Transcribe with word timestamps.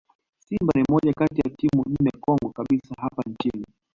Simba 0.39 0.71
ni 0.75 0.83
moja 0.89 1.13
kati 1.13 1.35
ya 1.41 1.49
timu 1.55 1.83
nne 1.99 2.11
kongwe 2.21 2.53
kabisa 2.53 2.95
hapa 2.97 3.23
nchini 3.27 3.65